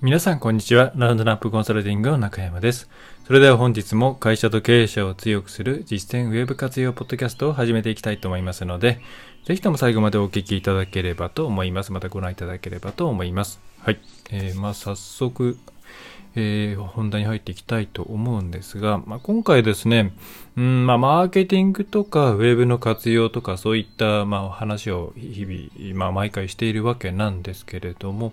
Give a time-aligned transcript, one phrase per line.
[0.00, 0.92] 皆さんこんにちは。
[0.94, 2.88] ラウンドナップコンサルティングの中山です。
[3.26, 9.00] それでは本日も会社と経営者を強くする実践ウェブ活用ポッドキャストを始めていきたいと思いますので、
[9.44, 11.92] ぜひとも最後までお聞きいただければと思います。
[11.92, 13.58] またご覧いただければと思います。
[13.80, 13.98] はい。
[14.30, 15.58] えー、まあ早速、
[16.36, 20.12] えー、本題に入っていきたいと思うんですが、まあ、今回ですね、
[20.56, 28.32] うん、まあ、マーケティングとか、ウェブの活用とか、そういった、まあ、話を日々、まあ、毎回しているわけなんですけれども、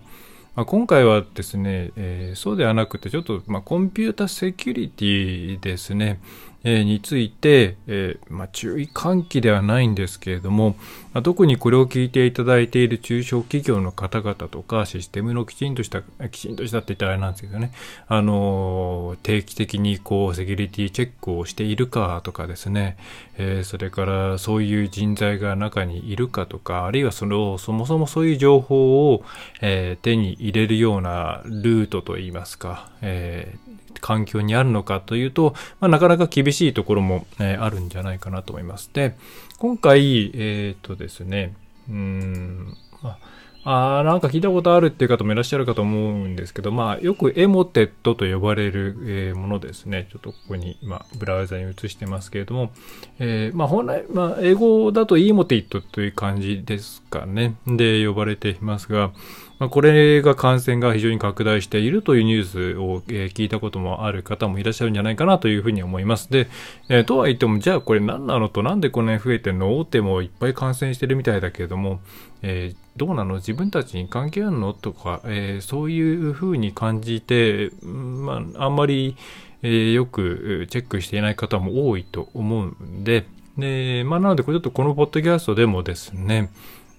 [0.56, 6.18] まあ、今回はですね、えー、そうではなくて、ちょっと、まあ、コンピュータセキュリティですね、
[6.64, 10.76] えー、について、えー、まあ、注意喚起ではないんですけれども、
[11.16, 17.72] ま、特にこれを聞いていただいている中小企業の方々とか、システムのきちんとした、きちんとしたって言ったらあれなんですけどね、
[18.06, 22.98] あの、定期的にこう、セキュリティチェックをしているかとかですね、
[23.38, 29.24] えー、それからそういう人材が中にいるかとか、あるいはその、そもそもそういう情報を、
[29.62, 38.90] えー、手に入れるようなルートといいますか、えー環境にあるのかというと、まあ、なかなか厳しいところも、え、あるんじゃないかなと思います。
[38.92, 39.16] で、
[39.58, 41.54] 今回、えっ、ー、とですね、
[41.88, 43.18] うーん、あ、
[43.64, 50.08] あなんか聞いたことあるっていう方もいらっしゃるかと思うんですけど、まあ、よくエモテットと呼ばれる、えー、ものですね。
[50.12, 52.70] ちょっとここに今、ブラウザに移してますけれども、
[53.18, 57.56] えー、まあ、本来、まあ、英語だとイーモテットという感じですかね。
[57.66, 59.10] で、呼ばれていますが、
[59.58, 66.30] まあ、これが感染が非常に拡大しているというニュースを、えー、聞いたこともある方もいらっしゃるんじゃないかなというふうに思います。
[66.30, 66.48] で、
[66.90, 69.78] えー、とは言っても、じゃあこれ何なのとなんでこんなに増えてるの？
[69.78, 72.00] 大手もいっぱい感染してるみたいだけれども、
[72.42, 73.36] えー、どうなの？
[73.36, 74.74] 自分たちに関係あるの？
[74.74, 79.16] とか、えそういうふうに感じて、まあ、あんまり、
[79.62, 83.24] えよくチェックしていない方も多いと思うんで、
[83.56, 86.50] で、まあ、なので、これちょっとこのポッドキャストでもですね、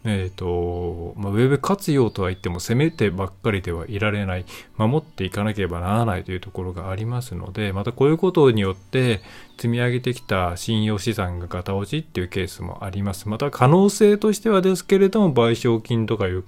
[0.03, 4.45] えっ、ー、と、まあ、ウェブ活用とは言っても攻めてばっかりではいられない、
[4.77, 9.21] 守っていかなければならないというところがありますので、またこういうことによって
[9.57, 13.27] 積み上げてきた信用資産がガタ落ちっていうケースもあります。
[13.27, 16.43] また可能性としてはですけれども、賠償金とかいう、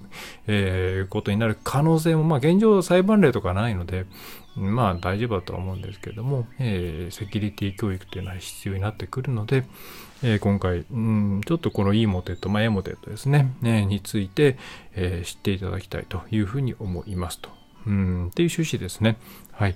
[0.48, 4.06] えー、ことになる可能性も、まあ現状裁判例とかないので、
[4.56, 9.66] まあ大丈夫だとは思うんですけども、えー、セキュリティ教育というのは必要になってくるので、
[10.24, 14.58] えー、今回、うん、ちょっとこの e モテット、まあ、エモテットですね、ねについて、
[14.96, 17.50] えー、知っていただきたいというふうに思いますと。
[17.88, 19.18] うん、っていう趣旨ですね。
[19.52, 19.76] はい。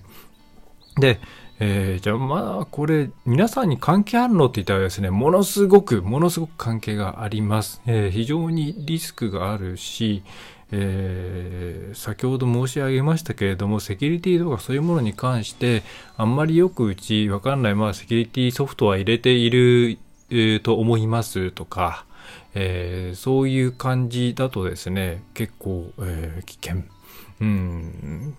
[0.99, 1.19] で、
[1.59, 7.81] えー、じゃあまあこれ皆さんに関係あるのって言ったらですね、ものすごく、ものすごく関係があります。
[7.85, 10.23] えー、非常にリスクがあるし、
[10.71, 15.83] えー、先ほど申し上げましたけれども、セキュリティとかそういうものに関して、
[16.17, 19.99] あんまりよくうちわかんない、まあセキュリティソフトは入れている、
[20.33, 22.05] えー、と思いますとか、
[22.55, 26.83] えー、そういう感じだとですね、結構、えー、危険。
[27.41, 28.35] うん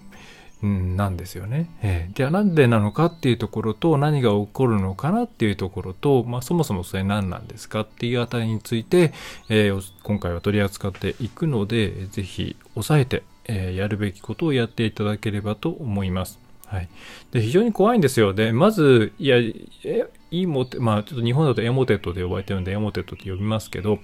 [0.62, 1.68] なんですよね。
[1.82, 9.12] えー、じゃあなんでなのかっていうところと何が起こるのかなっていうところと、まあ、そもそもそれ何なんですかっていうあたりについて、
[9.50, 16.38] えー、今回は取り扱っていくので、ぜひ押さえて、えー、やるべきことをやっていただければと思います。
[16.66, 16.88] はい。
[17.30, 18.32] で、非常に怖いんですよ。
[18.32, 19.36] で、まず、いや、
[20.42, 23.98] イモテ、まあ、ちょっと日本だとエモテットで呼ばれてるんで、エモテットって呼びますけど、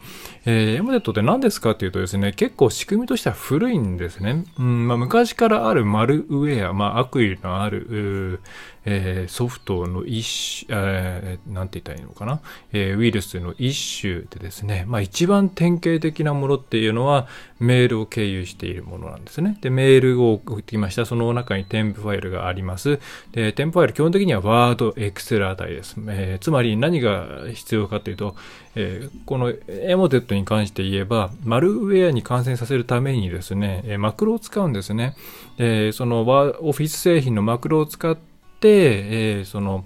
[0.44, 4.44] えー、エモテットって何ですかっていうとですね、結構仕組みとしては古いんですね。
[4.58, 8.40] うん、まあ、昔からあるマルウェア、まあ、悪意のある、
[8.84, 12.40] えー、ソフトの一種、えー、なんて言ったらいいのかな、
[12.72, 17.26] えー、ウイルスの一種でですね、まあ、一番典型的なものっていうのは、
[17.58, 19.58] メールを経由しているものなんですね。
[19.60, 21.04] で、メールを送ってきました。
[21.04, 22.98] その中に添付ファイルがあります。
[23.32, 25.96] で、添付ファイル基本的にはワード、エクセルあたりです。
[26.08, 28.36] え、えつまり何が必要かというと、
[28.74, 35.16] えー、このエモテットに関して言えば、マルウェアに感染させるためにですね、えー、マクロを使うんですね。
[35.56, 38.20] で、そのオフィス製品のマクロを使って、
[38.62, 39.84] えー、その、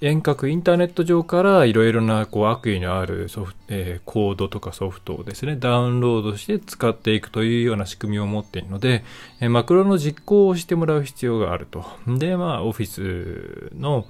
[0.00, 9.02] 遠隔インターネット上からいろいろなこう悪意のあるソフト、えー、コードとかソフトをですね、ダウンロードして使っていくというような仕組みを持っているので、
[9.40, 11.84] えー、マクロの実行をしてもらう必要があると。
[12.06, 14.06] で、まあ、オフィスの、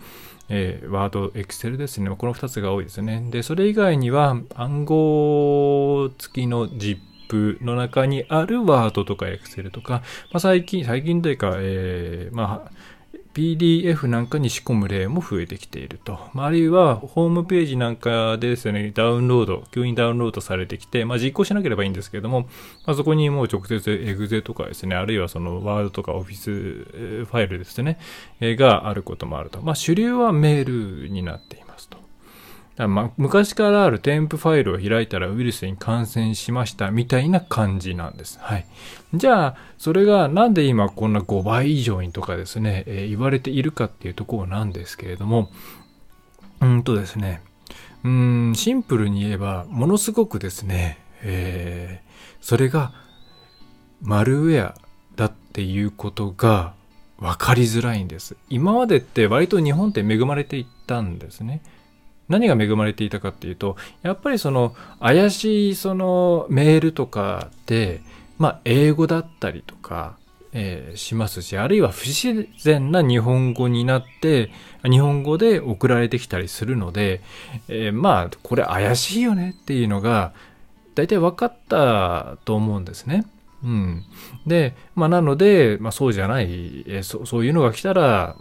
[0.48, 2.10] えー、ワード、エクセルですね。
[2.16, 3.26] この2つが多いですね。
[3.30, 10.02] で、それ以外には暗号付きの ZIP の中にあるワードとかエクセルとか、
[10.32, 12.72] まあ、最近、最近というか、えー、まあ、
[13.34, 16.18] PDF なんかに仕込む例も増えてきていると。
[16.34, 22.42] あるいは、ホームページなんかでですね、ダウンロード、急にダウンロードされてきて、まあ、実行しなければいいんですけれども、
[22.86, 27.98] まあ、そこにもう直接エグゼとかですね、あるいはそのワードとかオフィスファイルですね、
[28.40, 29.60] があることもあると。
[29.62, 32.07] まあ、主流はメールになっていますと。
[32.86, 38.38] ま昔からある添付ファイルを開いたらウイルスに感染しましたみたいな感じなんです。
[38.40, 38.66] はい。
[39.14, 45.50] じゃあ、それがなんで今こんな5倍以上にとかですね、えー、言われているかっていうところなんですけれども、
[46.60, 47.42] うんとですね、
[48.04, 52.92] うん、シンプルに言えば、ものすごくですね、えー、それが
[54.02, 54.74] マルウェア
[55.16, 56.74] だっていうことが
[57.18, 58.36] 分かりづらいんです。
[58.48, 61.62] 今までって割と日本って恵まれていったんですね。
[62.28, 68.00] 何が恵まれていたかっていうと、やっぱりその怪しいそのメールとかで、
[68.38, 70.16] まあ英語だったりとか、
[70.52, 74.50] えー、しますし、あるいは不自然な日本語になって、
[74.84, 77.20] 日本語で送られてきたりするので、
[77.68, 80.32] えー、まあ、これ怪しいよねっていうのが、
[80.94, 83.26] 大体分かったと思うんですね。
[83.62, 84.04] うん。
[84.46, 88.36] で、まあ、なので、まあ、そうじゃない、えー、そ、そういうのが来たら、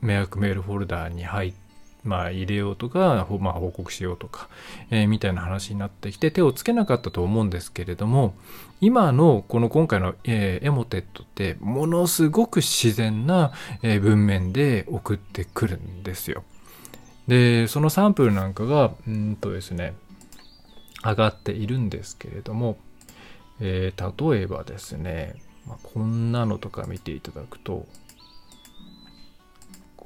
[0.00, 1.58] 迷惑メールフォルダーに入って、
[2.04, 4.48] まあ、入れようとか、まあ、報告しようとか、
[4.90, 8.34] えー、みたいな話になってきて手をつけなかったと思うんですけれども
[8.80, 13.52] 今のこの今回の、えー、エモテットってものすごく自然な、
[13.82, 16.44] えー、文面で送ってくるんですよ。
[17.28, 19.94] でそのサンプルなんかがうんとですね
[21.04, 22.76] 上がっているんですけれども、
[23.60, 25.34] え、例えばですね、
[25.66, 27.86] まあ、こんなのとか見ていただくと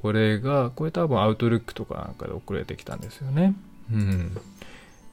[0.05, 3.55] これが、これ多分アウトルックとかなんかで送られてきたんですよね。
[3.91, 4.37] うん。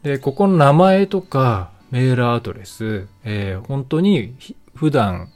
[0.04, 4.36] で、ここの名前とかメールアドレス、えー、本当に
[4.76, 5.30] 普段、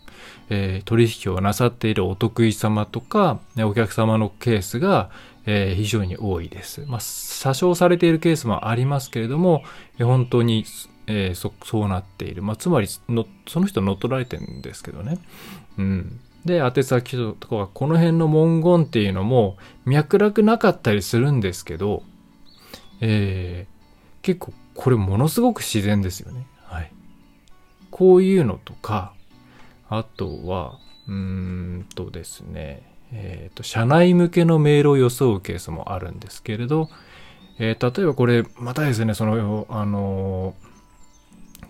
[0.49, 5.09] えー、取引をなさっているお得意様とか、お客様のケースが、
[5.45, 6.83] えー、非常に多いです。
[6.85, 9.63] まあ、詐称されているケースもありますけれども、
[9.97, 10.65] 本当に、
[11.07, 12.43] えー、そそうなっている。
[12.43, 15.17] まあ、つまりの、その人乗っ取られてるんですけどね。
[15.77, 16.19] うん。
[16.45, 22.03] で、宛先とか、この辺の文言っていうのも脈絡なかったりするんですけど、
[23.01, 26.45] えー、結構これものすごく自然ですよね。
[26.63, 26.91] はい。
[27.89, 29.13] こういうのとか、
[29.89, 30.77] あとは、
[31.07, 36.89] うーんとですね、えっ、ー、と、社内向けのメールを装うケースもあるんですけれど、
[37.57, 40.53] えー、例えばこれ、またですね、その、あの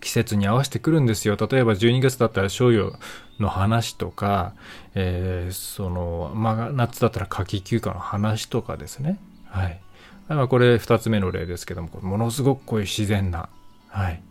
[0.05, 1.35] 季節に合わせてくるんですよ。
[1.35, 2.91] 例えば12月だったら醤油
[3.39, 4.53] の話とか、
[4.93, 9.17] えー、その、まあ、夏だったら夏季休暇の話とかですね。
[9.47, 9.81] はい。
[10.29, 13.49] ま、これ2つ目の例ですけども、ものすごくこういう自然な、
[13.87, 14.21] はい。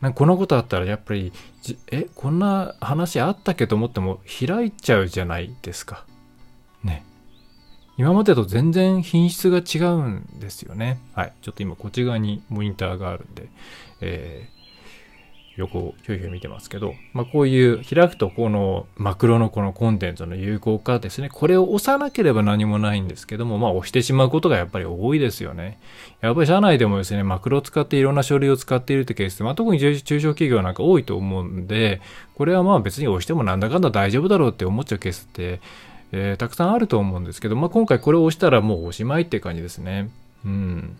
[0.00, 1.32] なんかこのことあったらやっぱり、
[1.92, 6.04] え、こんな話あったっけと思っても開いちゃうじゃないですか。
[6.82, 7.04] ね。
[7.96, 10.98] 今までと全然品質が違うんですよね。
[11.14, 11.32] はい。
[11.40, 13.48] ちょっと今こっち側にモニターがあるんで、
[14.00, 14.61] えー、
[15.56, 21.28] 横をひょいひょい見てますけど、まあ、こういう開くとこのマクロのこのコンテンツの有効化ですね。
[21.28, 25.78] これを押さなければ何もないんですけども、まあ押してしまうことがやっぱり多いですよね。
[26.20, 32.00] やっぱり社内でもですね、マクロを使っていろんな書類を使っているってケースって、まあ特に中小企業なんか多いと思うんで、
[32.34, 35.60] これはまあ別に押してもなんだかんだ大丈夫だろうって思っちゃうケースって、
[36.12, 40.10] えー、たくさんあると思うんですけど、まあ今回これを押したらもうおしまいって感じですね。
[40.44, 40.96] うん。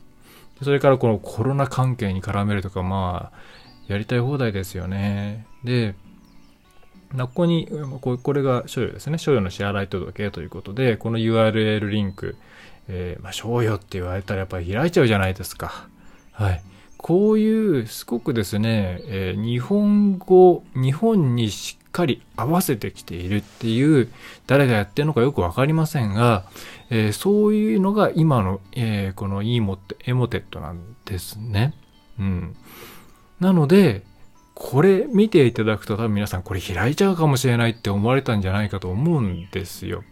[0.62, 3.38] それからこのコロナ関係に絡めるとか、まあ、
[3.93, 5.47] やりたい放題ですよね。
[5.65, 5.94] で、
[7.15, 7.69] ここに、
[8.00, 9.19] これが賞与ですね。
[9.19, 12.37] 賞与の支払い届ということで、この URL リンク、
[12.89, 15.89] えー、まあ、賞与って言われたらやっぱり開いちゃうじゃないですか。
[16.33, 16.62] はい。
[16.97, 24.08] こういうすごくですね、えー、日本語、日本にしっかり合わせてきているっていう、
[24.46, 26.44] 誰がやってるのかよくわかりませんが、
[26.89, 31.75] えー、そういうのが今の、えー、この e モテ、エモテットなんですね。
[32.19, 32.56] うん。
[33.43, 34.03] なので、
[34.55, 40.05] これ見ていただくと多分皆さんこれ開いちゃうかもしれないって思われたんじゃないかと思うんですよ。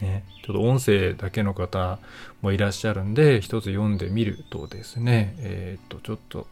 [0.00, 1.98] ね、ちょっと音声だけの方
[2.40, 6.46] もいらっしゃるんで、一つ読んでみるとですね、えっ、と、ちょっと、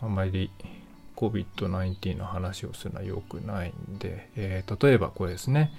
[0.00, 0.50] あんまり
[1.16, 5.72] COVID-19 の話をするのは良くないんで、えー、例えばこれですね、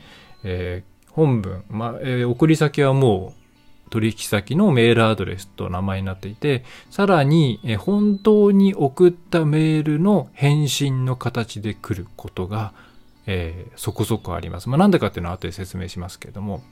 [0.43, 3.42] えー、本文、まあ、えー、送り先はもう
[3.89, 12.73] 取引先のメールアドレスと名前になっていて、さらに、え本当に送ったメールの返信の形で来ることが、
[13.25, 14.69] えー、そこそこあります。
[14.69, 16.63] まあ、なんでかっていうのは後で説明しますけれども、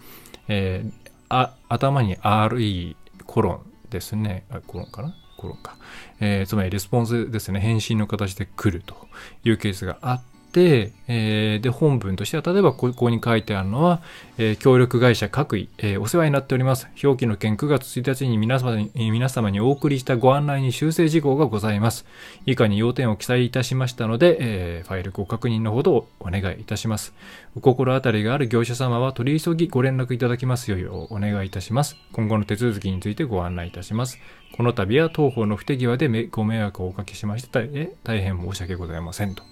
[0.47, 0.91] えー、
[1.29, 4.45] あ頭に RE コロンですね。
[4.49, 5.15] あコロンかな？
[5.37, 5.77] コロンか。
[6.19, 7.59] えー、つまりレスポンスですね。
[7.59, 8.95] 返信の形で来ると
[9.43, 14.01] いうケースがあって、えー、で、本文としては、例えばここに書いてあるのは、
[14.37, 16.87] えー、協力会社各位、えー、お世話になっております。
[17.03, 22.05] 表記の件9月1日に皆様に、皆様にお送りしたご案内に修正事項がございます。
[22.45, 27.13] 以下に要点を記載いたしましたので、えファイルご確認のほどお願いいたします。
[27.55, 31.97] お心当たりがある業者様は取り急ぎご連絡いただきますようお願いいたします。
[32.13, 34.19] 今後の手続きについてご案内いたします。
[34.55, 39.50] この度は当方の不手際でご迷惑をおかけしました、え大変申し訳ございませんと。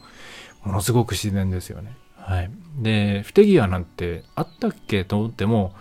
[0.63, 1.95] ものすごく自然ですよね。
[2.15, 2.51] はい。
[2.77, 5.73] で、不手際なんてあったっけと思っても、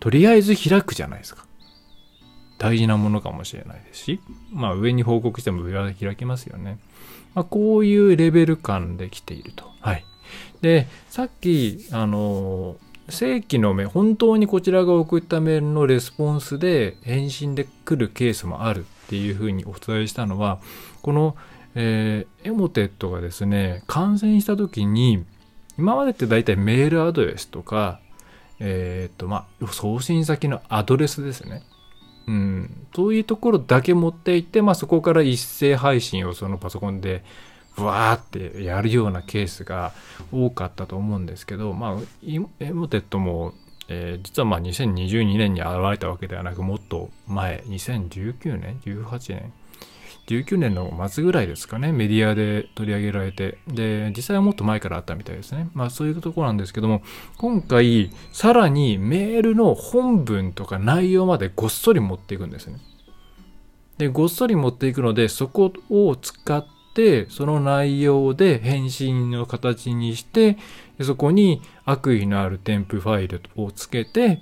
[0.00, 1.46] とりあえず開くじゃないですか。
[2.58, 4.20] 大事なものかもしれないですし、
[4.52, 6.78] まあ上に報告しても上は開きますよね。
[7.34, 9.64] まあこういうレベル感で来ていると。
[9.80, 10.04] はい。
[10.60, 12.76] で、さっき、あの、
[13.08, 20.60] 正規の目、本当にこちらが送ったメールのレスポンスで返信で来るケースもあるっていうふうにお伝えしたのは、
[21.02, 21.36] この
[21.74, 25.24] えー、エモテットがですね、感染した時に、
[25.78, 28.00] 今までって大体メールアドレスとか、
[28.58, 31.62] えっ、ー、と、まあ、送信先のアドレスですね。
[32.26, 32.86] うん。
[32.94, 37.24] そういうところだけ持っていって、まあ、そこから一斉配信をそのパソコンで、
[37.76, 39.92] ブワーってやるようなケースが
[40.30, 42.00] 多かったと思うんですけど、まあ、
[42.60, 43.54] エモテットも、
[43.88, 49.52] えー、実はまあ2022年に現れたわけではなく、もっと前、2019年 ?18 年
[50.26, 55.68] 19年の末ぐらいですかね、メディアで取り上げられて、で、実際はもっと前からあったみたいですね。
[55.74, 57.02] まあそういうところなんですけども、
[57.38, 62.78] 今回、さらにメールの本文とか内容までごっそり持っていくんですね。
[63.98, 66.64] で、ごっそり持っていくので、そこを使っ
[66.94, 70.56] て、その内容で返信の形にして、
[71.00, 74.40] そこに悪意のある添付ファイルをつけて、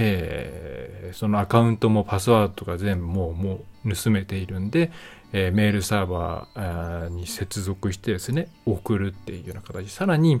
[0.00, 3.64] えー、そのアカウントもパスワードとか全部もうもう
[3.94, 4.90] 盗めているんで、
[5.32, 10.40] えー、メールサーバーに接続してですね送るっていうような形さらに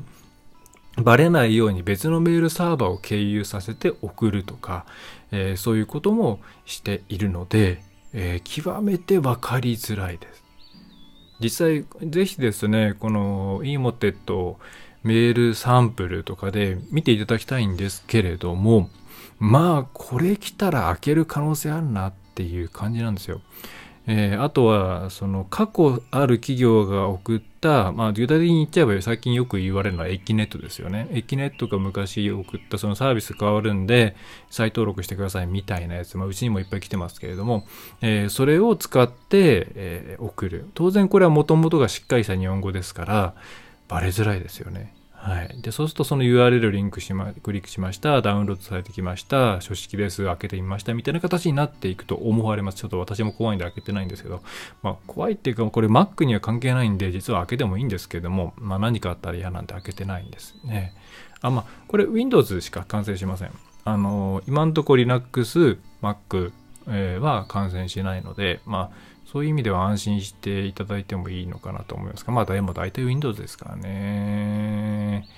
[0.96, 4.84] バレないように別のメールサーバーを経由させて送るとか、
[5.30, 10.44] えー、そういうこともしているので、え極めて分かりづらいです。
[11.40, 14.58] 実際、ぜひですね、この e モテット
[15.04, 18.90] メールサンプルとかで見ていただきたいんですけれども、
[19.38, 23.40] まあ、これ来たら開ける可能性あるなっていう感じなんですよ。
[24.06, 31.08] えー、あとは、その過去ある企業が送った、まあ、具体的に言っちゃえば最近よく言われるのはエキネットですよね。
[31.10, 34.16] エキネットが昔送ったそのサービス変わるんで、
[34.48, 37.66] 再登録してくださいみたいなやつ、まあ、うちにもいっぱい来てますけれども、
[38.00, 40.70] えー、それを使って、えー、送る。
[40.74, 43.34] 当然これは元々がしっかりした日本語ですから、
[43.88, 44.94] バレづらいですよね。
[45.20, 45.60] はい。
[45.60, 52.78] で、そうするとその URL をリンクしま、クリックしました、ダウンロードされてきました、書式です、開けてみました、みたいな形になっていくと思われます。
[52.78, 54.42] ちょっと私も怖いんで開けてないんですけど、
[54.82, 60.94] まあ、怖いっていうか、これ Mac には関係ないんで、実は開けてもいいんですけども、まあ何かあったら嫌なんで開けてないんですね。
[61.40, 63.50] あ、まあ、これ Windows しか完成しません。
[63.84, 66.52] あの、今んとこ Linux、Mac、
[66.86, 75.28] えー、は感染しないので、まあ、そういう意味では安心していただいてもいいのかなと思いますが、まあ、でも大体 Windows ですからね。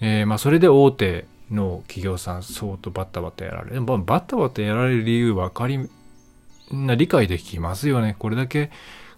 [0.00, 3.82] えー、まあ、それで大手の企業さん、相当バッタバタやられる。
[3.82, 5.90] バッタバタやられる理由分かり、
[6.72, 8.16] な理解できますよね。
[8.18, 8.70] これだけ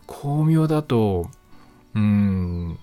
[0.06, 1.30] 巧妙だと、
[1.94, 2.78] うん、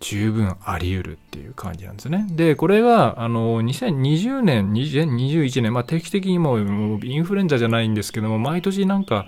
[0.00, 2.26] 十分あり得るっていう感じなんですね。
[2.30, 9.26] で、これが、あの、2020年、2021年、まあ定期的にもインフルエンザじゃないんですけども、毎年なんか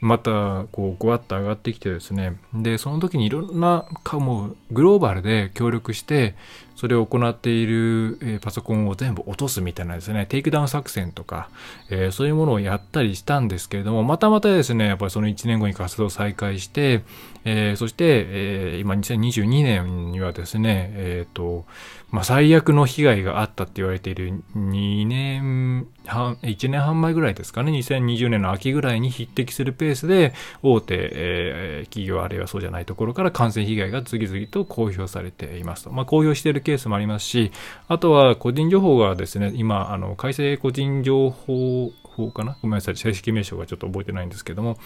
[0.00, 2.36] またこうごわっと上がってきてですね。
[2.54, 6.34] でその時にいろんなかもグローバルで協力して
[6.74, 11.48] それを行っている、えパソコンを全部落とすみたいなですねテイクダウン作戦とか、
[11.88, 17.02] えー、そういうものをやったりしたんですけれどもまたまたですねやっぱりその1年後に活動再開して、
[17.44, 21.64] えー、そして、えー、今2022年にはですねえっ、と
[22.10, 35.90] まあ、最悪の被害があったって言われている2年半、1年半前ぐらいですかね、2020年の秋ぐらいに匹敵するペースで、大手、えー、企業あるいはそうじゃないところから感染被害が次々と公表されていますと。
[35.90, 37.52] まあ、公表しているケースもありますし、
[37.88, 42.56] あとは個人情報がですね、今、あの、改正個人情報法かな？
[42.62, 44.78] ごめんなさい、正式名称がちょっと覚えてないんですけども、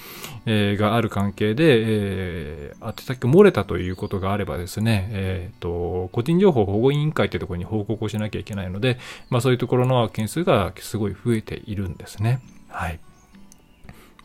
[0.46, 12.40] えー、がある関係で、えー、宛先漏れたということがあればですね、えっ、ー、と、個人情報保護委員会というところに報告をしなきゃいけないので、まあそういうところの件数がすごい増えているんですね。
[12.68, 12.98] はい。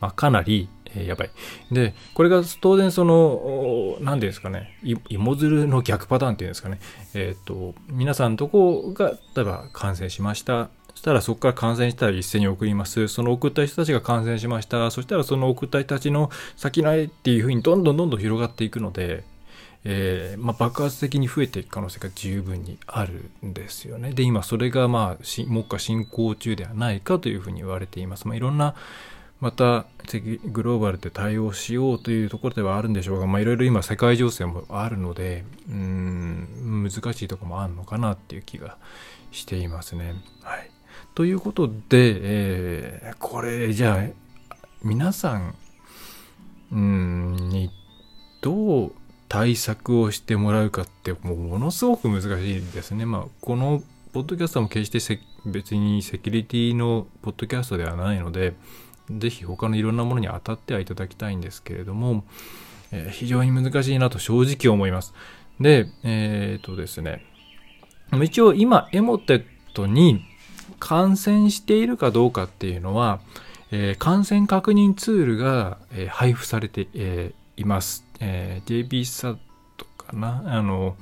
[0.00, 1.30] まあ、かなり、えー、やばい。
[1.72, 6.80] で、これが当然その、何ですかね、芋づるの逆パターンっていうんですかね、
[7.14, 10.68] えっ、ー、と、皆さんとこが、例えば感染しました。
[10.96, 13.06] そしたらそこから感染したら一斉に送ります。
[13.08, 14.90] その送った人たちが感染しました。
[14.90, 19.22] そしたらその送った人たちの先の絵っていうふうにどんどんどんどん広がっていくので、
[19.84, 24.12] えー、まあ、爆発的に増えていく可能性が十分にあるんですよね。
[24.12, 28.26] で、今それがまあ、目下進行中ではないかというふうに言われています。
[28.26, 28.74] まあ、いろんな、
[29.40, 29.84] また
[30.46, 38.78] グローバルで対応しようというところではあるんでしょうが、まあ、いろいろ今世界情勢もあるので、うん、難しいところもあるのかなっていう気が
[39.30, 40.14] していますね。
[40.42, 40.70] はい。
[41.16, 45.54] ということで、えー、これじゃあ、皆さん、
[46.70, 47.70] うん、に
[48.42, 48.92] どう
[49.26, 52.26] 対策をしてもらうかってもうものすごく難し
[52.58, 53.06] いですね。
[53.06, 53.82] まあ、この
[54.12, 58.52] ポッドキャストも決して別にセキュリティのポッドキャストではないので、
[59.10, 62.24] ぜひ他のいろんなものに当たってはいただきたいんですけれども、
[62.92, 65.14] えー、非常に難しいなと正直思います。
[65.60, 67.24] で、えー、っとですね、
[68.22, 70.35] 一応今、エモテットに
[70.78, 73.20] 感染しているかどうかっていうのは、
[73.70, 78.04] えー、感染確認ツールが、えー、配布されて、えー、います。
[78.20, 79.36] えー、JPSAT
[79.98, 80.42] かな？
[80.46, 80.96] あの、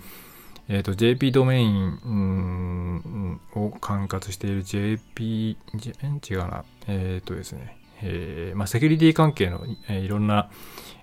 [0.69, 10.51] えっ、ー、と、JP ドメインを管轄している JP、違うな、えっ、ー、とですね、えーまあ、セキュリティ関係の、えー、いろんな、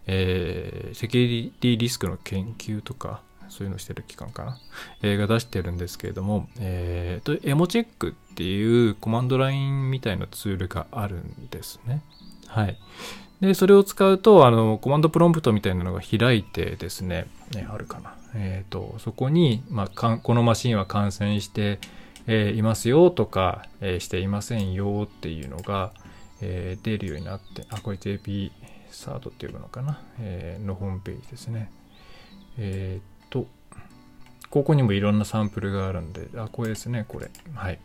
[0.07, 3.21] えー、セキュリティリスクの研究とか、
[3.51, 4.57] そういうのしてる機関かな、
[5.03, 12.01] えー、が出してるんですけれども、えー、とエモチェックっていうコマンドラインみたいなツールがあるんですね。
[12.47, 12.77] はい。
[13.41, 18.15] で、それを使うと、あの、コマンドプロンプトみたいなのが開いてですね、ねあるかな。
[18.35, 21.79] えっ、ー、と、そこに、まあ、このマシンは感染して、
[22.27, 25.91] えー、いますよとか、えー、していませんよっていうのが、
[26.39, 28.51] えー、出るようになって、あ、これ JP
[28.91, 31.71] サードっていうのかな、え、のホームページですね。
[32.57, 33.10] えっ、
[34.51, 37.31] ここにもいろんなサンプルがあるんで、あ、これですね、これ。
[37.55, 37.79] はい。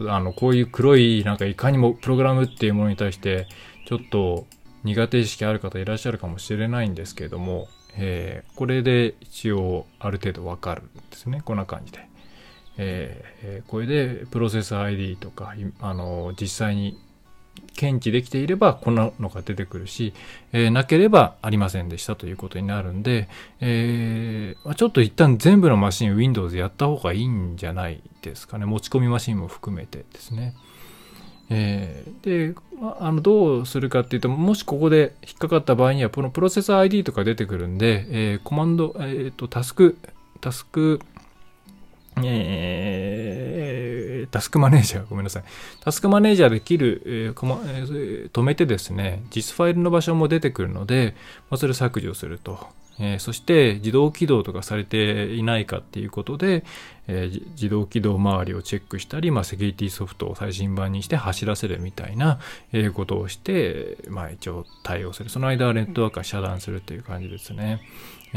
[0.00, 3.48] あの、こういう黒い、なんかいかにもプログラムっていうものに対して、
[3.86, 4.46] ちょっと
[4.84, 11.42] 苦手意識ある方いらっしゃるかもしれないんですけれども、えー、これで一応ある程度わかるんですね。
[11.44, 12.08] こんな感じで。
[12.78, 16.98] えー、これでプロセス ID とか、あの、実際に
[17.76, 20.14] 検知できていればこんなのが出てくるし、
[20.52, 23.28] えー、なければありませんでしたということになるんで、
[23.60, 28.64] えー、ちょっと一旦全部のマシン Windows やった方がいいんじゃないですかね。
[28.64, 30.54] 持ち込みマシンも含めてですね。
[31.48, 32.60] えー、で、
[32.98, 39.96] あ、のどうするかっていうと、もしここで引っかかった場合には、このプロセス ID とか出てくるんで、えー、コマンド、えっ、ー、と、タスク、
[40.40, 41.00] タスク、
[42.22, 43.85] えー、
[44.30, 45.44] タスクマネージャー、ごめんなさい。
[45.80, 51.14] タスクマネージャーで切る、えーー、止めてですね、実ファイルの場所も出てくるので、
[51.50, 52.68] まあ、それ削除すると。
[52.98, 56.64] えー、そして自動起動とかされていないかっていうことで、
[57.08, 62.40] えー、自動起動周りをチェックしたり、まあ、セキュリティソフトを最新版にして走らせるみたいな、
[62.72, 65.30] えー、ことをして、まあ、一応対応する。
[65.30, 67.82] その間はネットワークは遮断するっていう感じですね。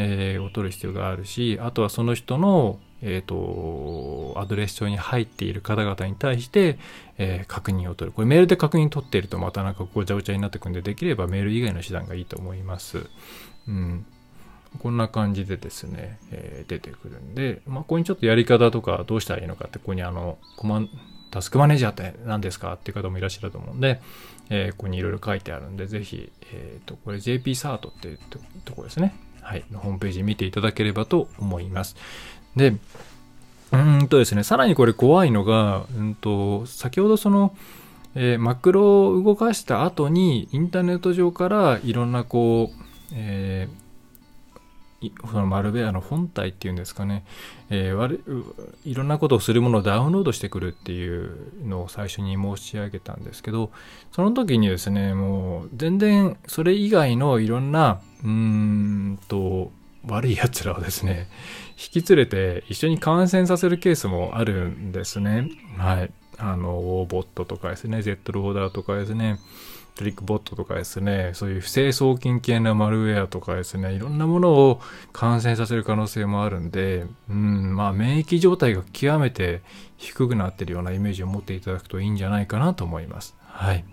[0.01, 6.77] えー、を取る必要があるし、あとはその人のえっ、ー、と、アドレス帳に入っている方々に対して、
[7.17, 8.11] えー、確認を取る。
[8.13, 13.05] これメールで確認取っているとまたなんかごちゃごちゃになってくんで、できればメール以外の手段がいいと思います。
[13.67, 14.05] うん。
[14.79, 20.89] こんな感じでですね、えー、出てくるんで、まあ、ここにちょっとやり方とかどうしたらいいのかって、ここにあの、コマン、
[21.31, 24.01] タスクマネージャーって何ですかっていう方もいらっしゃると思うんで、
[24.49, 28.19] えー、ここにいろいろ書いてあるんで、ぜひ、えっ、ー、と、これ JPSART っていう
[28.65, 29.15] ところですね。
[29.49, 29.63] はい。
[29.73, 31.95] ホームページ見ていただければと思います。
[32.55, 32.75] で、
[33.71, 37.55] うんとですね、さらにこれ怖いのが、うんと、先ほどその、
[38.13, 43.88] えー、マクロを動かした後に、インターネット上からいろんなこう、えー、
[45.29, 47.23] そのマルウェアの本体っていうんですかね、
[47.69, 48.43] えー、
[48.83, 53.71] いろんなことをするものをダウンロードしてくるっていうのを最初に申し上げたんですけど、
[54.11, 59.71] その時にですね、もう全然それ以外のいろんな、うーんと、
[60.07, 61.27] 悪い奴らをですね、
[61.77, 65.49] 引き連れて一緒に感染させるケースもあるんですね。
[65.77, 66.11] はい。
[66.37, 69.39] あの、ボットとかですね、Z ローダーとかですね、
[69.99, 74.79] トリックボットとかですね、そういう不正送金系のマルウェアとかですね、いろんなものを
[75.11, 79.61] 感染させる可能性もあるんで、うん、まあ免疫状態が極めて
[79.97, 83.35] 低くなってるようなイメージを持っていただくといいんじゃないかなと思います。
[83.43, 83.83] はい。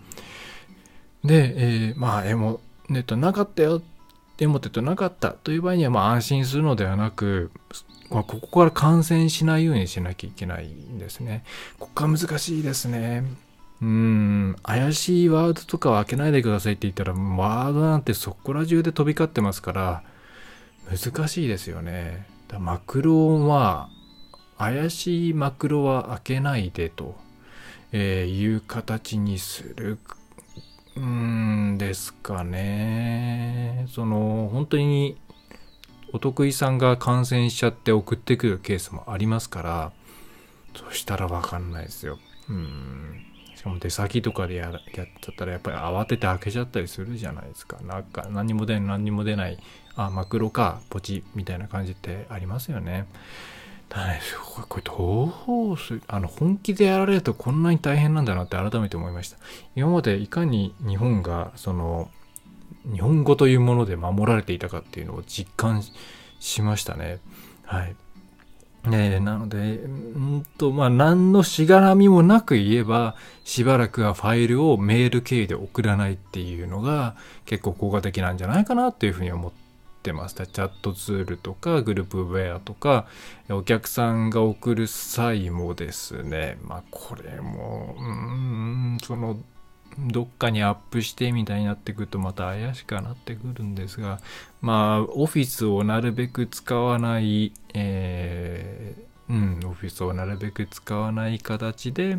[1.25, 3.83] で、えー、まあ、エモネットなかったよ
[4.39, 7.51] エモテットなかったという場合には、まあ安心するのではなく、
[8.11, 11.43] まここから感染しないようにしなきゃいけないんですね。
[11.81, 13.25] ここが難しいですね。
[13.83, 20.03] うん、怪しいワードとかは開けないでくださいって言ったら、ワードなんてそこら中で飛び交ってますから、
[20.91, 22.27] 難しいですよね。
[22.49, 23.89] だマクロは、
[24.59, 27.17] 怪しいマクロは開けないでと、
[27.93, 29.99] えー、いう形にする
[30.97, 33.87] うんですかね。
[33.91, 35.19] その、本当に
[36.17, 39.93] お得意さんが感染しちゃって送ってくるケースもありますから
[40.75, 43.26] そしたらわかんないですようん
[43.67, 47.79] かも出先とかでややっちゃったらやっぱり慌てて開けちゃったりするじゃないですか。
[47.83, 49.59] なんか何も出ない何にも出ない
[49.97, 53.07] あマクロかポチみたいな感じってありますよね。
[53.89, 54.21] だね、
[54.69, 59.37] これどうするあの本気でやられるとこんなに大変なんだなって改めて思いました。
[59.77, 62.11] 今までいかに日本がその
[62.93, 65.83] 日本語というもので守られていたかっていうのを実感
[66.41, 67.19] しましたね。
[67.65, 67.97] はい。
[68.87, 79.53] ねなので、んと、まあ、何のしがらみもなく言えば、しばらくはファイルをメール経由で送らないっていうのが結構効果的なんじゃないかなっていうふうに思っ
[80.03, 80.47] てました。
[80.47, 83.07] チャットツールとかグループウェアとか
[83.49, 89.39] お客さんが送る際もですね、まあこれも、うん、その
[89.99, 94.21] どっかにアップしてみたいになってくるとまた怪しくなってくるんですが、
[94.61, 102.19] まあオフィスをなるべく使わない、えー、うん、オフィスをなるべく使わない形で、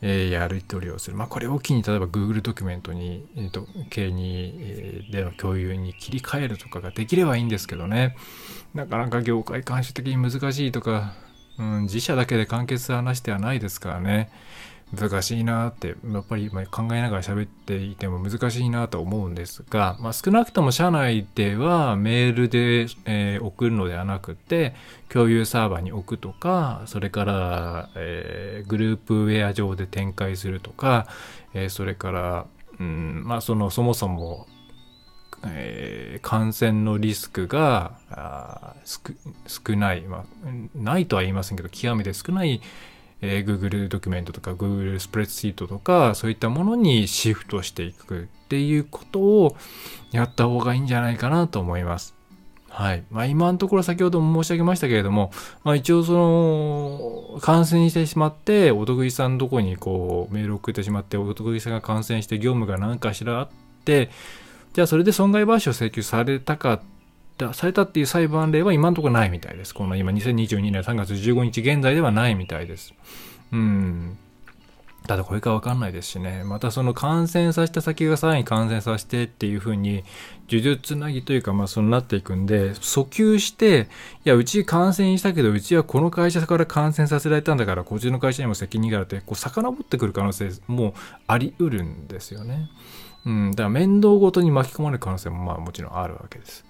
[0.00, 1.16] えー、やり取りをする。
[1.16, 8.16] まあ、これを機に、例えば Google ドキュメントに、えーと、系に、えー、での共有に切り替えるとかができればいいんですけどね。
[8.74, 11.14] なかなか業界監視的に難しいとか、
[11.58, 14.30] うん、自社だけで完結話ではないですからね。
[14.96, 16.60] 難しいなってやっぱり考
[16.92, 24.74] えながら喋っていても難しいなと思うんですが、まあ、少なくとも社内ではメールで、えー、送るのではなくて
[25.10, 31.06] 共有サーバーに置くとかそれから、えー、グループウェア上で展開するとか、
[31.52, 32.46] えー、それから、
[32.80, 34.46] うんまあ、そのそもそも
[35.46, 37.92] えー、感染のリスクが
[38.84, 40.24] 少ない、まあ、
[40.74, 42.60] ないとは言いませんけど極めて少ない
[43.20, 49.56] えー、Google ドキュメントとか Google スプレッドシートとかそういったものにシフトしていくっていうことを
[50.12, 52.14] やった方がいいんじゃないかなと思います。
[52.68, 53.02] はい。
[53.10, 55.32] まあ今のところ先ほども申し上げましたけれども、
[55.64, 63.48] まあ一応その感染してしまって、お得意さんのとこにこうメールを送ってしまって、お得意さんが感染して業務が何かしらあっ
[63.84, 64.10] て、
[64.74, 66.80] じゃあそれで損害賠償請求されたかっ
[67.52, 69.74] されたっていう裁判例は今のところないみたいです。
[69.74, 72.94] この今2022年3月15日現在ではないみたいです。
[73.52, 74.18] うん。
[75.08, 76.44] ただこれかわかんないですしね。
[76.44, 80.04] またその感染させた先がさらに感染させてっていうふうに、
[80.50, 83.88] 呪術つなぎというか、まあそうなっていくんで、訴求して、
[84.26, 90.92] いや、うち感染したけど、うちはこの会社から感染させられたんだから、こっちの会社にも責任があるって、こう、遡ってくる可能性も
[91.26, 92.68] あり得るんですよね。
[93.24, 93.50] うん。
[93.52, 96.66] だから面倒ごとに巻き込まれる可能性もまあもちろんあるわけです。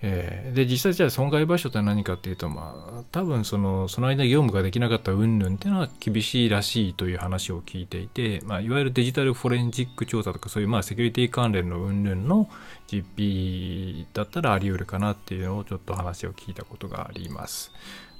[0.00, 12.48] えー、で実際じゃあ損害賠償って何かっていうとまあ多分そのその間業務ができなかった云々っていうのは厳しいらしいという話を聞いていて、まあ、いわゆるデジタルフォレンジック調査とかそういうまあセキュリティ関連の云々の
[12.86, 17.72] 実費だったらあり得るかなっていうのをちょっと話を聞いたことがあります。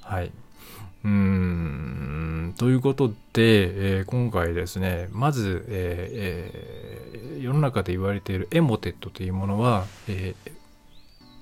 [0.03, 0.33] はい。
[1.05, 10.53] うーんということで、えー、今回ですね、まず、えーえー、世の中で言われているエモテットというものは、えー、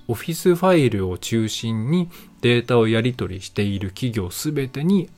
[0.08, 2.08] オフィスファイルを中心に
[2.40, 5.10] データをやり取りしている企業すべてに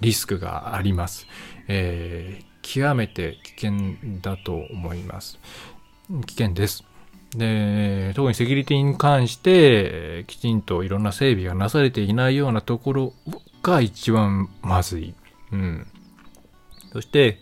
[0.00, 1.26] リスクがあります。
[1.68, 5.38] えー、極めて危険だと思います。
[6.26, 6.84] 危険です。
[7.36, 13.12] で、特にセキュリティに関して、きちんといろんな整備がなされていないようなところ
[13.62, 15.14] が一番まずい。
[15.52, 15.86] うん。
[16.92, 17.40] そして、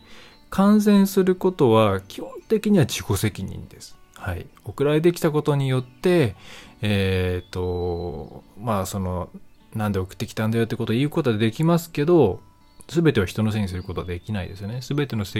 [0.50, 3.98] 感染することは基本的には自己責任です。
[4.22, 4.46] はい。
[4.64, 6.36] 送られてきたことによって、
[6.80, 9.30] えっ、ー、と、まあその、
[9.74, 12.40] なんで送ってきたんだよってことを言うことはできますけど、
[12.88, 14.80] すべてを人のせいにすることはできないですよね。
[14.80, 15.30] すべてのコ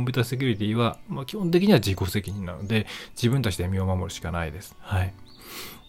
[0.00, 4.76] ンピュータセキュリティは、まあ、基本的には自己責任なので、自分たちで身を守るしかないです。
[4.80, 5.14] はい。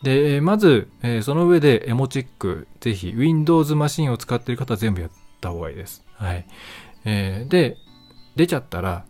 [0.04, 6.06] で、まず、え、その上でエモチェック、ぜひ Windows マシンを使っている方は全部やった方がいいです。
[6.14, 6.46] はい。
[7.04, 7.78] えー、で、
[8.36, 9.06] 出ちゃったら、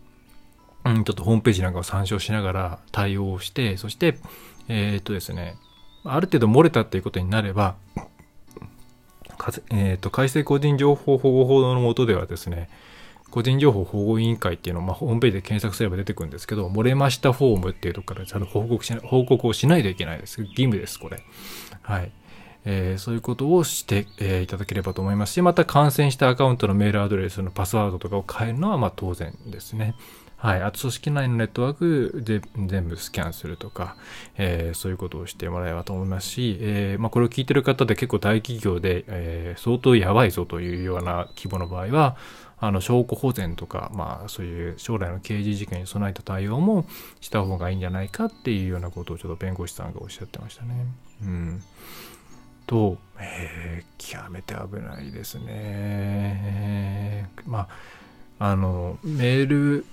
[0.84, 4.18] うん、ちょっとホームページなんかを参照しながら対応して、そして、
[4.68, 5.56] えー、っとですね、
[6.04, 7.76] ある程度漏れたっていうことになれば、
[9.70, 12.68] えーと、改正個人情報保護法の下ではですね、
[13.30, 20.42] 個人情報保護委員会っていうのを、まあ、ホームページで検索すれば出てくるんですけど、漏れましたフォームっていうところからちゃんと報告しない報告をしないといけないです。
[20.42, 21.22] 義務です、これ。
[21.82, 22.12] はい。
[22.64, 29.94] えー、そういうことをして、えー、いただければと思いますし、また感染したアカウントのメールアドレスのパスワードとかを変えるのはまあ当然ですね。
[30.42, 30.62] はい。
[30.62, 33.94] あと組織内のネットワークで全部スキャンするとか、
[34.36, 42.16] えー、そういうことをしてもらえばと思いますし、えー、まあ、これを聞いてる方で結構大企業で、えー、相当やばいぞというような規模の場合は、
[42.58, 46.86] あの、証拠保全とか、まあ、そういう将来の刑事事件に備えた対応も
[47.20, 50.86] した方がいいんじゃないかっていうようなことをちょっと弁護士さんがおっしゃってましたね。
[51.22, 51.62] うん。
[52.66, 57.30] と、えー、極めて危ないですね。
[57.46, 57.68] ま
[58.40, 59.86] あ、あの、メール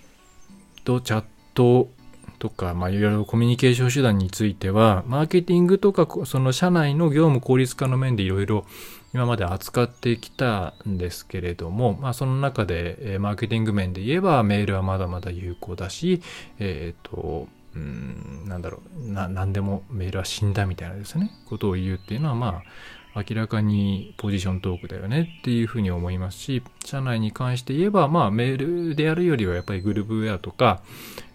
[0.90, 1.24] とチャッ
[1.54, 1.92] ト
[2.40, 8.66] とか、まあ、いろいろコミュニケーション手段については、マーケティングとか、その社内の業務効率化の面でいろいろ
[9.14, 16.24] 今まで扱ってきたんですけれども、まあ、その中で、え、マーケティング面で言えばメールはまだまだ有効だし、
[16.58, 22.64] えっ、と、うん、なんだろう、な、なんでもメールは死んだみたいなですね、ことを言うっていうのは、まあ、
[23.16, 30.82] 明らかにポジショントークだよねっていうふうに思いますし、社内に関して言えば、まあ、メールでやるよりはやっぱりグループウェアとか、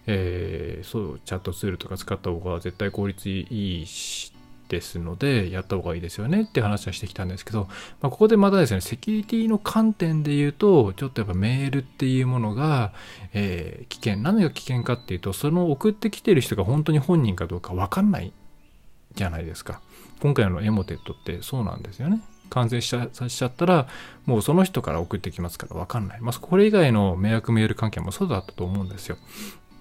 [0.07, 4.35] えー、そう、チャットツールとか使った方が絶対効率いいし、
[4.67, 7.67] ですので、やった方がいいですよねって話はしてきたんですけど、
[8.01, 12.93] まあ、ここでまたですね、セキュリティの観点で言うと、ちょっとやっぱメールっていうものが、
[13.33, 14.17] えー、危険。
[14.17, 18.33] 何が危険かっていうと、その送ってきてる人が本当に本人かどうかわかんない
[19.13, 19.81] じゃないですか。
[20.25, 22.19] 今回のエモテットってそうなんですよね。
[22.49, 23.87] 感染しちゃしちゃったら、
[24.25, 26.19] もうその人から送ってきますからわかんない。
[26.19, 29.17] まあ、これ以外の迷惑メール関係もそうだったと思うんですよ。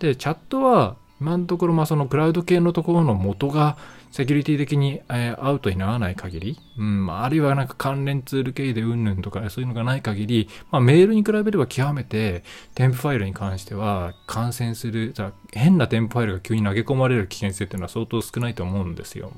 [0.01, 3.79] で、チャットは今のところ、まあ、そのクラウド系のところの元が
[4.11, 15.15] セキュリティ的に、えアウトにならない限り、うん、あるいはなんか関連ツール系でうんぬんとかそういうのがない限り、まあ、メールに比べれば極めて添付ファイルに関しては感染する、
[15.55, 19.33] 変な添付ファイルが急に投げ込まれる危険性っていうのは相当少ないと思うんですよ。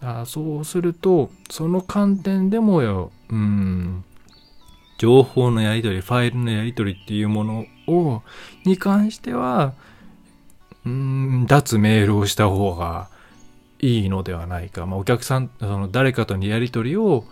[0.00, 4.04] あそうすると、その観点でもよ、うん、
[4.98, 8.22] 情報のやり取り、ファイルのやり取りっていうものを、
[8.64, 9.74] に関しては、
[10.84, 13.08] うん、脱メールをした方が
[13.80, 14.86] いいのではないか。
[14.86, 17.24] まあ、お客さん、その誰かとのやり取りを、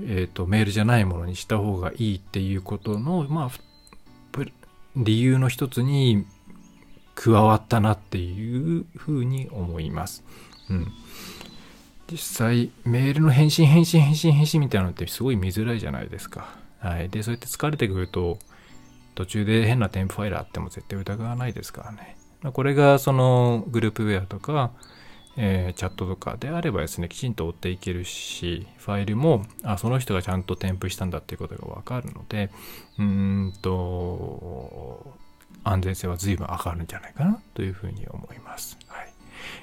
[0.00, 4.44] えっ、ー、と、メールじゃないものにした方がいいっていうことの、まあ、
[4.96, 6.24] 理由の一つに
[7.14, 10.24] 加わったなっていうふうに思います。
[10.70, 10.92] うん。
[12.14, 16.46] 実際、メールの返信、返信、返信、返信みたいなのってすごい見づらいじゃないですか。
[16.78, 17.08] はい。
[17.08, 18.38] で、そうやって疲れてくると、
[19.16, 22.16] 途中で変な添付ファイルあっても絶対疑わないですからね。
[22.52, 24.70] これがそのグループウェアとか、
[25.36, 32.52] えー、チャットとかであればですね、きちんと追っていけるし、ファイルも、あ、その人がちゃんと添付したんだっていうことがわかるので、
[32.96, 35.16] うーんと、
[35.64, 38.78] 安全性は随分上がるんじゃないかなというふうに思います。
[38.86, 39.13] はい。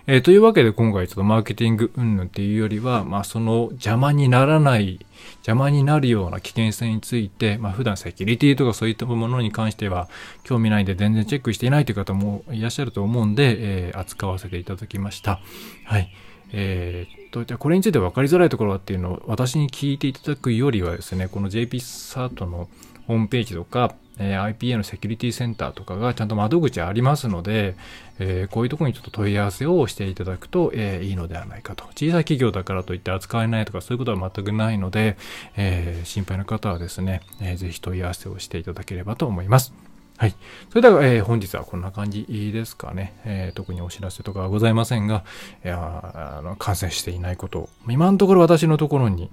[0.07, 4.99] えー、というわけで今回ちょっとマーケティング云々っていうよりは、まあその邪魔にならない、
[5.37, 10.09] 邪魔になるような危険性について、まあ普段セキュリティとかそういったものに関しては
[10.43, 15.39] 興味ないんで全然チェックしていないという方もいらっしゃると思うんで、えー、扱わせていただきました。
[15.85, 16.11] はい。
[16.53, 22.69] えー、と、じゃこれについて分かりづらいところはっていうのを私に聞いていただくよりはですね、この JP サートの
[23.07, 27.75] ホームページとか、え IPA のセキュリティセンターとかがちゃんと窓口ありますので、
[28.19, 31.85] え、こういうとこにちょっと問い合わせをしていただくと、え、いいのではないかと。
[31.95, 35.17] 小さい企業だからといって扱えないとかそういうことは全くないので、
[35.57, 39.73] え、心配な方はですね、えー、ぜひ問い合わせをしていただければと思います。
[40.21, 40.35] はい。
[40.69, 43.15] それでは、えー、本日はこんな感じですかね。
[43.25, 45.23] えー、特にお知らせとかはございませんが、
[45.65, 49.31] いやあの感染していないことを、今のところ私のところに、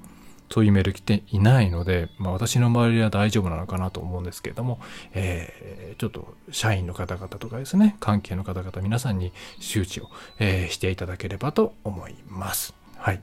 [0.50, 4.80] そういうメール来ていないので、まあ、私の周りは大丈夫なのかなと思うんですけれども、
[5.12, 10.08] えー、ちょっと社員の方々とかですね、関係の方々皆さんに周知を、
[10.38, 12.74] えー、していただければと思います。
[12.96, 13.20] はい。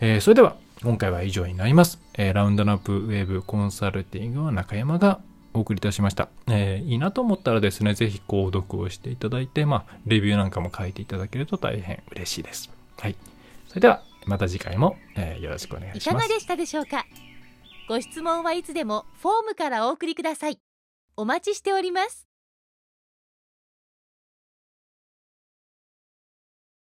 [0.00, 2.00] えー、それでは今回は以上になります。
[2.14, 5.20] え、ラウンドナップウェブコンサルティングは中山が
[5.54, 6.28] お送りいたしました。
[6.48, 12.70] えー、いいなと思ったらですね、ぜひ購読をしていただいて、まあ、レビューなんかも書いていただけると大変嬉しいです。
[12.98, 13.16] はい。
[13.68, 16.06] それでは、また次回も、えー、よろしくお願いします。
[16.08, 17.06] いかがでしたでしょうか？
[17.88, 20.58] ご質問はいつでもフォームからお送りください。
[21.16, 22.31] お待ちしております。